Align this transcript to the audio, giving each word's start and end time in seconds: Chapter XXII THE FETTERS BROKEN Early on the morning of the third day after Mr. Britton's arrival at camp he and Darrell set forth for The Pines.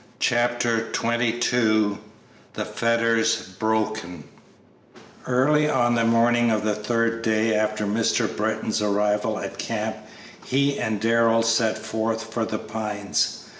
Chapter 0.17 0.91
XXII 0.91 1.99
THE 2.55 2.65
FETTERS 2.65 3.49
BROKEN 3.59 4.23
Early 5.27 5.69
on 5.69 5.93
the 5.93 6.03
morning 6.03 6.49
of 6.49 6.63
the 6.63 6.73
third 6.73 7.21
day 7.21 7.53
after 7.53 7.85
Mr. 7.85 8.25
Britton's 8.35 8.81
arrival 8.81 9.37
at 9.37 9.59
camp 9.59 9.97
he 10.43 10.79
and 10.79 10.99
Darrell 10.99 11.43
set 11.43 11.77
forth 11.77 12.23
for 12.33 12.45
The 12.45 12.57
Pines. 12.57 13.45